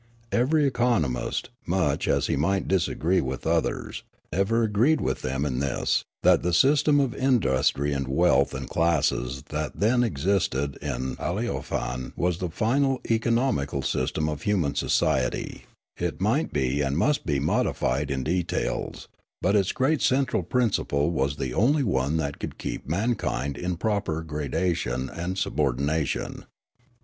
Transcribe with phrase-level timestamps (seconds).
[0.31, 4.01] Every economist, much as he might disagree with others,
[4.33, 9.43] ever agreed with them in this: that the system of industry and wealth and classes
[9.49, 15.65] that then existed in Aleofane was the final economical system of human society;
[15.97, 19.07] it might be and must be modified in details,
[19.39, 22.39] but its great Aleofanian Devotion to Truth 47 central principle was the only one that
[22.39, 26.45] could keep mankind in proper gradation and subordination.